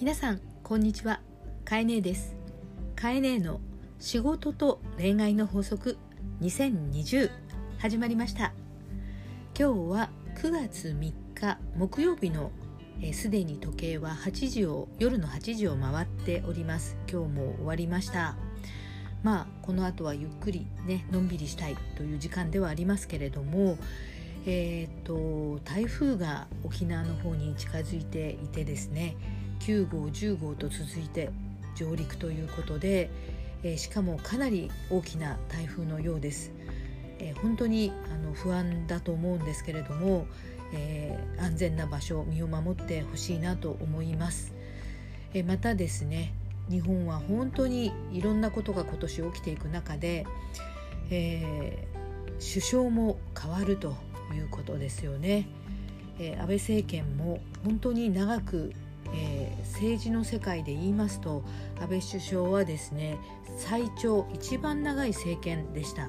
[0.00, 1.20] 皆さんこんにちは。
[1.64, 2.36] かえねえです。
[2.94, 3.60] かえねえの
[3.98, 5.98] 仕事と恋愛の法則
[6.40, 7.28] 2020
[7.78, 8.52] 始まりました。
[9.58, 10.94] 今日は9月3
[11.34, 12.52] 日木曜日の
[13.12, 16.96] すでに時計は8時を夜の8時を回っております。
[17.10, 18.36] 今日も終わりました。
[19.24, 23.76] まあこの後はゆっくりねのんびりしたいという時間ではありますけれども
[24.46, 29.16] えーと台風が沖縄の方に近づいていてですね
[29.60, 31.30] 9号10号と続いて
[31.74, 33.10] 上陸ということで、
[33.62, 36.52] えー、しかもかなり大きな台風のようです、
[37.18, 40.26] えー、本当にあの不安だと思うんですけれども、
[40.72, 44.52] えー、安全な場所身を守ってほしいなと思います、
[45.34, 46.34] えまたですね
[46.68, 50.26] 日本は本当にいろんなことが今年起きていく中で、
[51.10, 51.86] え
[52.38, 53.96] 首相も変わると
[54.34, 55.48] いうことですよね、
[56.18, 58.74] え安倍政権も本当に長く
[59.14, 61.42] えー、政治の世界で言いますと
[61.80, 63.18] 安倍首相はですね
[63.56, 66.08] 最長一番長い政権でした、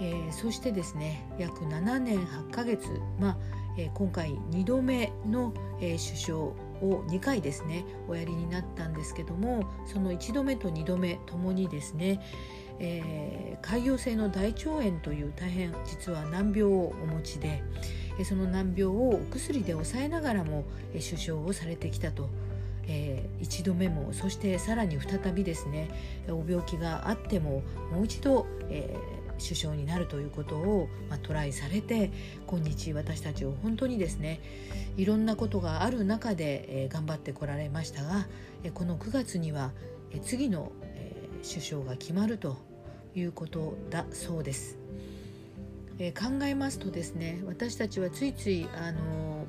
[0.00, 2.88] えー、そしてですね約7年8ヶ月、
[3.20, 3.36] まあ
[3.78, 12.20] えー、今回2度目の、え首相を2回ですねおやりになったんですけどもその1度目と2度目ともにですね
[12.82, 17.62] えー、潰瘍性の大腸炎という大変実は難病をお持ちで、
[18.24, 22.28] その難病をお薬で抑えながらも首相をされてきたと。
[22.84, 25.88] えー、一度目もそしてさらに再びですね
[26.28, 32.10] お病気があってももう一度、えー、首相になるということを、まあ、トライされて
[32.46, 34.40] 今日私たちを本当にですね
[34.96, 38.26] いろんなことがある中で、えー、頑張ってこられましたが、
[38.64, 39.70] えー、この9月には、
[40.10, 42.56] えー、次の、えー、首相が決まると
[43.14, 44.78] いうことだそうです。
[45.98, 49.46] えー、考えますとですね私たちはついついあの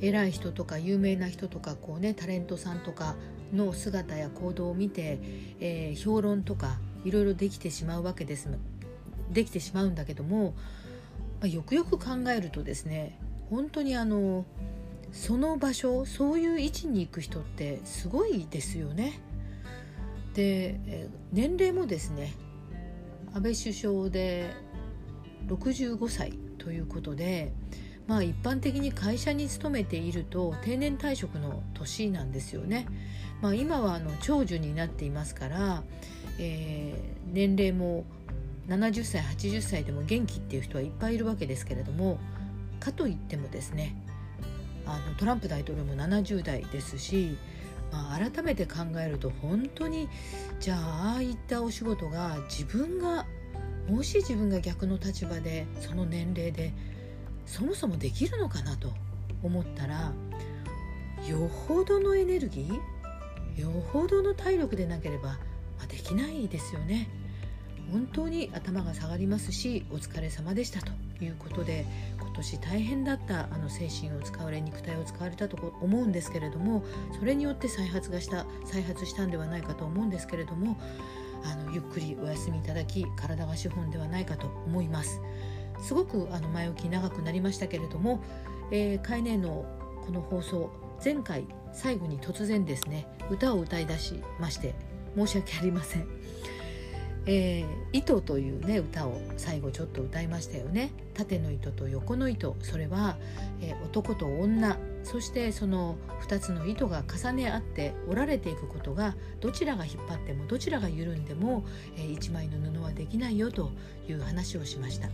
[0.00, 3.16] 偉い人とか有名な人とかこうねタレントさんとか
[3.52, 5.18] の姿や行動を見て、
[5.60, 8.48] えー、評論とかいろいろできてしまうわけです
[9.30, 10.54] できてしまうんだけども、
[11.40, 13.18] まあ、よくよく考えるとですね
[13.50, 14.44] 本当にあの
[15.12, 19.20] その場所そういう位置に行く人ってすごいですよね。
[20.34, 22.34] で、年齢もですね
[23.36, 24.50] 安倍首相で
[25.46, 27.52] 65歳ということで、
[28.06, 32.86] まあ、一般的に会社に勤めていると定年退職の年なんですよね。
[33.42, 35.82] まあ、今はあの長寿になっていますから、
[36.38, 38.06] えー、年齢も
[38.68, 42.18] 70歳80歳でも元気っていう人はいっぱいいるわけですけれども
[42.80, 43.94] かといってもですね
[44.86, 47.36] あのトランプ大統領も70代ですし、
[47.96, 50.08] まあ、改めて考えると本当に
[50.60, 53.24] じゃあああいったお仕事が自分が
[53.88, 56.74] もし自分が逆の立場でその年齢で
[57.46, 58.92] そもそもできるのかなと
[59.42, 60.12] 思ったら
[61.26, 65.38] よほどのエネルギーよほどの体力でなければ、ま
[65.84, 67.08] あ、できないですよね。
[67.90, 70.90] 本当に頭が下がりますしお疲れ様でしたと
[71.24, 71.86] いうことで
[72.36, 76.84] 年大変だったあの精神を使われ肉体を使われたと思うんですけれども
[77.18, 80.78] それによって再発がした再発したんではないかと思うんですけれども
[81.44, 85.20] あのゆっくりお休みいただき体が資本ではないかと思います。
[85.80, 88.22] すごくあの前置き長くなりましたけれども、
[88.70, 89.66] えー、カイネの
[90.06, 90.70] この放送
[91.04, 94.74] 前回最後に突然ですね歌を歌い出しまして
[95.16, 96.06] 申し訳ありません。
[97.26, 100.92] えー、糸というね歌を最後ちょっと歌いましたよね。
[101.14, 102.56] 縦の糸と横の糸。
[102.62, 103.16] それは、
[103.60, 104.78] えー、男と女。
[105.02, 111.64] そしてその2つの糸が重ね合って折られていくことがどちらが引っ張ってもどちらが緩んでも、
[111.96, 113.70] えー、1枚の布はできないよと
[114.08, 115.08] いう話をしました。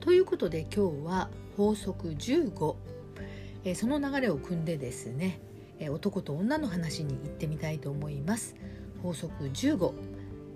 [0.00, 2.74] ということで今日は法則15、
[3.64, 5.40] えー、その流れを組んでですね、
[5.78, 8.56] えー、男と女の話に行ってみたいと思います。
[9.02, 9.92] 法則15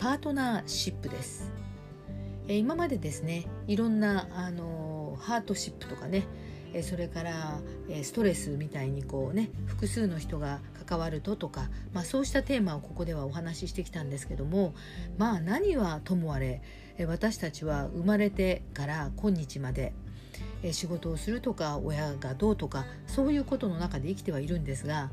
[0.00, 1.52] パートナーシップです。
[2.48, 6.26] え今までですねいろんなあのハートシップとかね
[6.82, 7.60] それから
[8.02, 14.74] ストレスみたいにこうね複数の人が関わるととか、まあ、そうしたテーマをここではお話ししてきたんですけども
[15.18, 16.62] まあ何はともあれ
[17.06, 19.92] 私たちは生まれてから今日まで
[20.62, 25.10] え仕事をするとか親がどうとかそういうことの中で生きてはいるんですが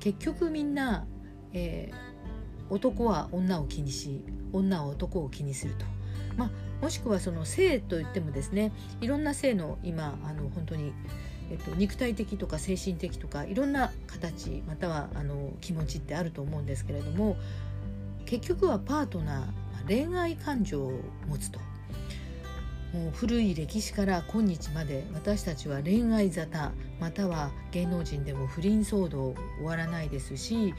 [0.00, 1.06] 結局みんな、
[1.52, 2.09] えー
[2.70, 4.22] 男は女を気にし
[4.52, 5.84] 女は男を気にすると、
[6.36, 6.50] まあ、
[6.82, 10.92] もしくはその性といってもですねいろんな性の今あの本当に、
[11.50, 17.36] えっと、肉体的とか精神的とかいろんな形またはあの気持ちってあると思うんですけれども
[18.24, 20.92] 結局はパートナー恋愛感情を
[21.28, 21.58] 持つと。
[22.92, 30.74] もう古い歴史から今日まで私たちは恋愛沙汰または芸能人でも不倫騒動終わらないですし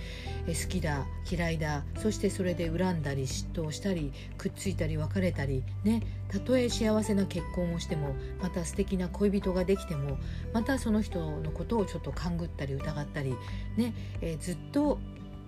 [0.48, 10.18] 好きだ嫌いだそしてそれで恨んだり嫉妬したりくっついたり別れたりねたとえ幸せな結婚をしてもまた素敵な恋人ができても
[10.54, 13.36] またその人のことをちょっと勘ぐったり疑ったり
[13.76, 15.00] ね、えー、ずっと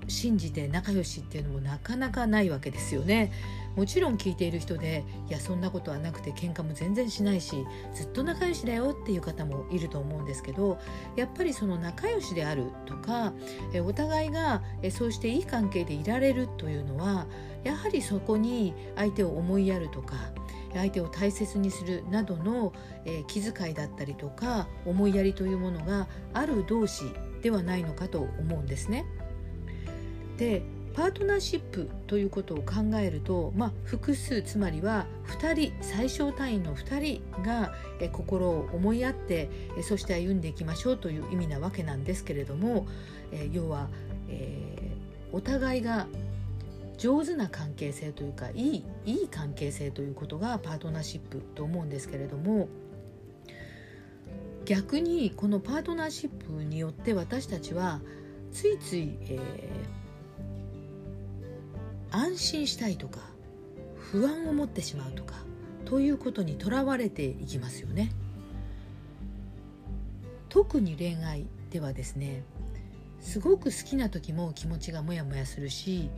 [0.07, 3.31] 信じて仲良しっていうのもなかなかないわけですよね
[3.75, 10.77] もちろん聞いている人でいやそんなことはなくて喧嘩も全然しないしずっと仲良しだよっていう方もいると思うんですけど
[11.15, 13.33] やっぱりその仲良しであるとか
[13.73, 17.25] えお互いがえそうしていい関係でいられるというのは
[17.63, 20.15] やはりそこに相手を思いやるとか
[20.73, 22.73] 相手を大切にするなどの、
[23.05, 27.03] え気遣いだったりとか思いやりというものがある同士
[27.43, 29.05] ではないのかと思うんですね。
[30.37, 30.63] で
[30.93, 35.07] パートナーシップということを考えると、まあ、複数つまりは
[35.39, 37.73] 2人最小単位の2人が
[38.11, 39.49] 心を思い合って
[39.81, 42.87] そして歩んでいきましょうという意味なわけなんですけれども
[43.51, 43.89] 要は、
[44.29, 46.07] えー、お互いが
[46.97, 52.69] 上手な関係性というかいいいい関係性ということがパートナーシップと思うんですけれども
[54.65, 57.99] 逆にこのパートナーシップによって私たちは
[58.51, 60.02] ついつい、えー
[62.13, 63.19] 安心したいとか
[63.97, 65.33] 不安を持ってしまうとか
[65.85, 68.11] ということにとらわれていきますよね。
[70.49, 72.43] 特に恋愛ではですね
[73.19, 76.11] すごく好きな時も気持ちがモヤモヤするし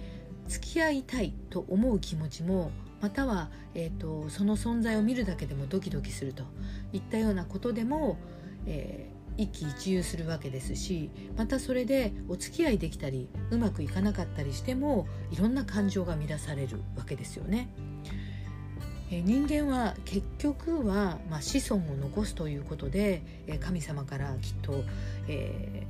[0.47, 6.44] 付き合いたいと思う気持ちもまたは、えーと、その存在を見るだけでもドキドキすると
[6.91, 8.18] いったようなことでも、
[8.65, 17.69] え一喜一憂するわけですしまたそれでお付き合いできたりうまくいかなかったりしてもいろんな感情が乱されるわけですよね。
[19.11, 24.83] え人間は結局は、まあ、子孫を残すということで、え神様からきっと、
[25.27, 25.85] え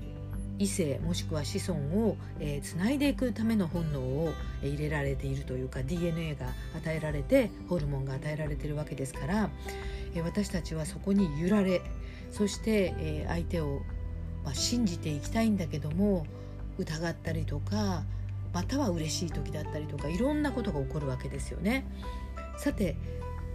[0.60, 9.50] ー、異性もしくは子孫を、えー、つないでいくための本能を入れられているというか DNA が与えられてホルモンが与えられているわけですから、
[10.14, 11.82] え私たちはそこに揺られ
[12.36, 13.82] そして、えー、相手を、
[14.44, 16.26] まあ、信じていきたいんだけども
[16.78, 18.04] 疑ったりとか
[18.54, 21.86] または嬉しい時だったりとかいろんなことが起こるわけですよね。
[22.58, 22.98] さて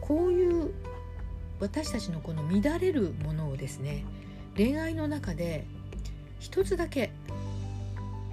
[0.00, 0.72] こういう
[1.58, 4.04] 私たちのこの乱れるものをですね
[4.56, 5.66] 恋愛の中で
[6.38, 7.12] 一つだけ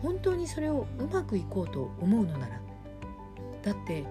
[0.02, 2.62] 本当にそれをうまくいこうと思うのなら
[3.64, 4.06] だって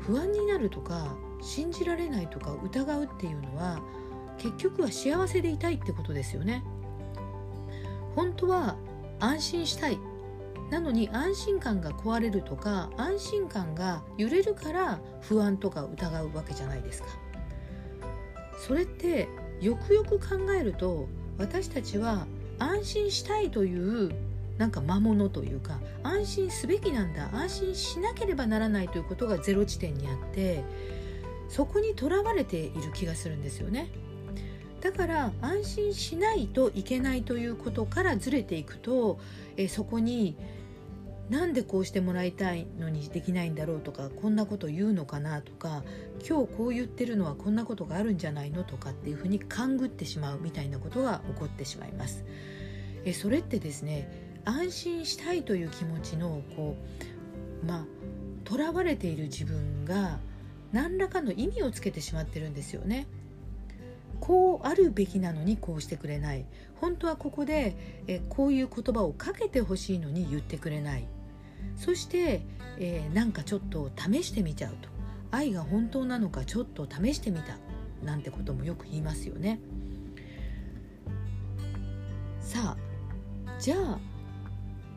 [0.00, 3.80] 不安になるとか信じられないとか疑うっていうのは
[4.40, 6.64] 結局は幸せでいたいってことですよね。
[8.16, 8.76] 本当は
[9.20, 9.98] 安心したい。
[10.70, 17.08] なのに安心感が壊れるとか安心感が揺れるから不安とか疑うわけじゃないですか。
[18.58, 19.28] それって
[19.60, 21.08] よくよく考えると
[21.38, 22.26] 私たちは
[22.58, 24.12] 安心したいという
[24.58, 27.30] なんか魔物というか安心すべきなんだ。
[27.32, 30.62] 安心しなければならないということがゼロ地点にあって
[31.48, 33.90] そこにとらわれている気がするんですよね。
[34.80, 39.18] だから安心しないといけないということからずれていくと
[39.56, 40.36] えそこに
[41.28, 45.84] なんでこうしてもらいたいのにできないんだろうとかこんなこと言うのかなとか
[46.28, 52.24] 今日こう言ってるのはこんなことがあるんじゃないのとかっていうふうに勘ぐってしまうみたいなことが起こってしまいます。
[53.04, 56.76] えそれってですね安心したいという気持ちのこ
[57.62, 57.86] うまあ
[58.50, 60.18] 囚われている自分が
[60.72, 63.06] 何らかの意味をつけてしまってるんですよね。
[64.20, 66.44] こうあるべきなのにこうしてくれない。
[66.80, 71.06] 本当はここでえこういう言葉をかけてほしいのに言ってくれない。
[71.76, 72.42] そして、
[72.78, 74.88] えー、なんかちょっと試してみちゃうと。
[75.30, 77.58] 愛が本当なのかちょっと試してみた。
[78.04, 79.60] なんてこともよく言いますよね。
[82.40, 83.98] さあじゃあ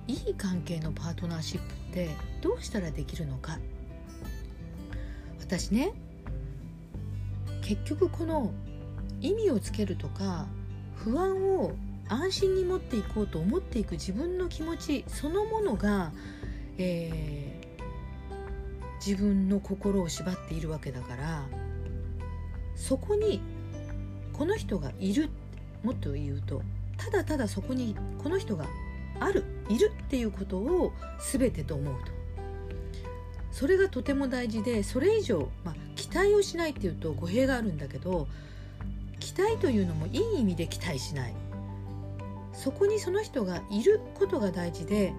[0.08, 2.10] いい関係のパートナーシップって
[2.42, 3.60] どうしたらできるのか。
[5.40, 5.94] 私ね
[7.62, 8.52] 結局この
[9.24, 10.46] 意味をつけるとか
[10.96, 11.72] 不安を
[12.10, 16.12] 安心に持っていこうと思っていく自分の気持ちそのものが、
[16.78, 21.46] えー、自分の心を縛っているわけだから
[22.76, 23.42] そこに
[24.34, 25.30] この人がいる
[25.84, 26.62] もっと言うと
[26.98, 28.66] ただただそこにこの人が
[29.20, 30.92] あるいるっていうことを
[31.32, 32.12] 全てと思うと。
[33.52, 38.28] それがとても大事でそれ以上、まあ、期待をしないっていうと語弊があるんだけど
[39.24, 39.82] 期待とい。
[39.82, 40.18] うのもい。
[40.18, 40.42] い。
[40.42, 41.34] 意味で期待しない。
[42.52, 43.82] そこにその人がい。
[43.82, 45.14] ることが大事で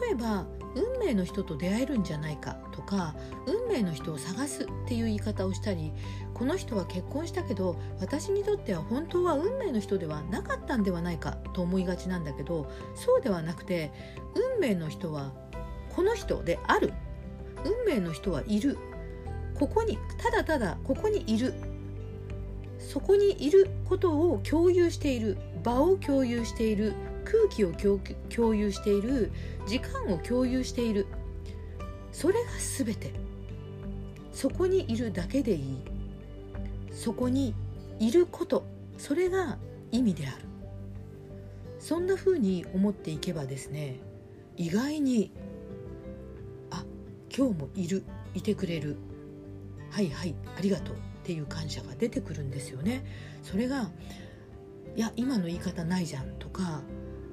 [0.00, 2.36] 例えば運命の人と出会えるんじゃない。
[2.36, 5.02] かとか運命の人を探すってい。
[5.02, 5.20] う言い。
[5.20, 5.92] 方をしたり
[6.34, 11.18] この人は結婚したけど私にとっては本当は運命の人ではなかったんではない。
[11.18, 11.84] かと思い。
[11.84, 13.90] がちなんだけどそうではなくて
[14.54, 15.32] 運命の人は
[15.96, 16.92] この人である
[17.64, 18.60] 運命の人はい。
[18.60, 18.78] る
[19.58, 21.36] ここにただただここにい。
[21.38, 21.54] る
[22.78, 26.94] そこにいることを共有している場を共有している
[27.24, 27.72] 空気を
[28.34, 29.30] 共有している
[29.66, 31.06] 時間を共有している。
[32.12, 32.40] それが
[32.78, 33.12] 全て。
[34.32, 35.78] そこにいるだけでいい。
[36.92, 37.54] そこに
[37.98, 38.64] いること。
[38.96, 39.58] それが
[39.90, 40.48] 意味である。
[41.78, 44.00] そんな風に思っていけばですね
[44.56, 45.30] 意外に
[46.70, 46.84] あ
[47.34, 48.02] 今日もいる
[48.34, 48.96] いてくれる。
[49.90, 50.96] はいはいありがとう。
[51.28, 53.04] っていう感謝が出てくるんですよね。
[53.42, 53.90] それが
[54.96, 56.80] いや今の言い方ないじゃんとか、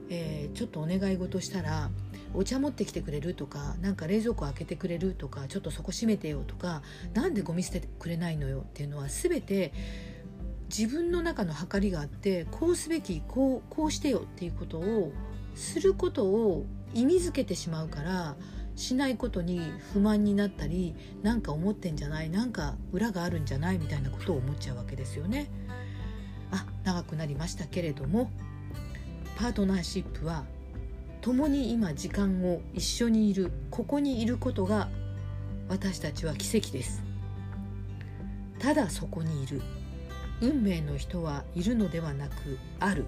[0.09, 1.89] えー、ちょっとお願い事したら
[2.33, 6.81] お茶持ってきてくれるとかなんか冷蔵庫開けてくれるとかちょっとそこ閉めてよとか
[7.13, 9.71] 何でゴミ捨ててくれないのよっていうのは全て
[10.67, 15.13] 自分の中の計りがあってこうすべきこうこうしてよっていうことを
[15.55, 18.35] することを意味づけてしまうから
[18.75, 19.61] しないことに
[19.93, 25.49] 不満になったり何か思ってんじゃないなんか裏があるんじゃないみたいなことを思っちゃうわけですよね。
[26.51, 28.29] あ長くなりましたけれども
[29.37, 30.45] パートナーシップは
[31.21, 34.89] 共に今時間を一緒にいるここにいることが
[35.67, 37.03] 私たちは奇跡です。
[38.59, 39.61] ただそこにいる。
[40.41, 43.05] 運命の人はいるのではなくある。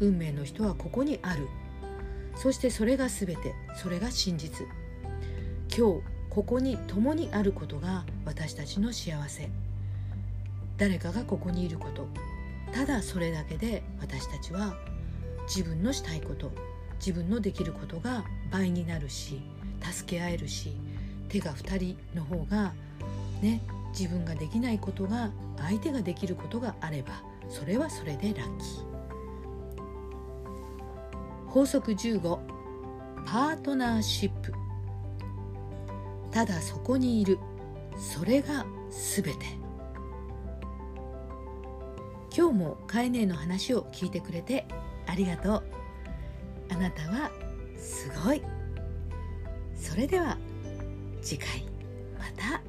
[0.00, 1.48] 運命の人はここにある。
[2.36, 4.66] そしてそれが全てそれが真実。
[5.78, 9.48] 今日ここに共にあることが私たちの幸せ。
[10.76, 12.08] 誰かがここにいること。
[12.72, 14.74] ただそれだけで私たちは
[15.46, 16.50] 自分のしたいこと。
[16.98, 19.40] 自分のできることが倍になるし
[19.80, 20.72] 助け合えるし
[21.28, 22.72] 手が2人の方が
[23.40, 23.60] ね
[23.96, 28.88] 自分ができないことが相手ができることがあればそれはそれでラッキー。
[31.46, 32.20] 法則15
[33.24, 34.52] パートナーシップ。
[36.30, 37.38] ただそこにいる。
[37.96, 39.32] それが全て。
[42.36, 44.66] 今日もカエネの話を聞いてくれて
[45.06, 45.62] ありがとう。
[46.70, 47.30] あなたは
[47.76, 48.42] すごい。
[49.74, 50.38] それでは
[51.22, 51.66] 次回
[52.18, 52.67] また。